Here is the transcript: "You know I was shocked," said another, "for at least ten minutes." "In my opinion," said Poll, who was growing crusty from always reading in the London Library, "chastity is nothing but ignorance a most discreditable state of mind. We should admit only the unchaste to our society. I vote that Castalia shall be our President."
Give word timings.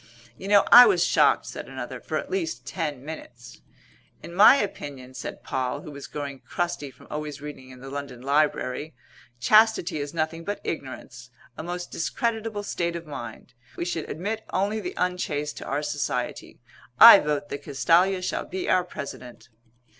"You 0.35 0.47
know 0.47 0.63
I 0.71 0.87
was 0.87 1.03
shocked," 1.05 1.45
said 1.45 1.69
another, 1.69 1.99
"for 2.01 2.17
at 2.17 2.31
least 2.31 2.65
ten 2.65 3.05
minutes." 3.05 3.61
"In 4.23 4.33
my 4.33 4.55
opinion," 4.55 5.13
said 5.13 5.43
Poll, 5.43 5.81
who 5.81 5.91
was 5.91 6.07
growing 6.07 6.39
crusty 6.39 6.89
from 6.89 7.05
always 7.11 7.39
reading 7.39 7.69
in 7.69 7.81
the 7.81 7.89
London 7.91 8.19
Library, 8.19 8.95
"chastity 9.39 9.99
is 9.99 10.11
nothing 10.11 10.43
but 10.43 10.59
ignorance 10.63 11.29
a 11.55 11.61
most 11.61 11.91
discreditable 11.91 12.63
state 12.63 12.95
of 12.95 13.05
mind. 13.05 13.53
We 13.77 13.85
should 13.85 14.09
admit 14.09 14.43
only 14.49 14.79
the 14.79 14.95
unchaste 14.97 15.57
to 15.57 15.65
our 15.67 15.83
society. 15.83 16.57
I 16.99 17.19
vote 17.19 17.49
that 17.49 17.61
Castalia 17.63 18.23
shall 18.23 18.45
be 18.45 18.67
our 18.67 18.83
President." 18.83 19.49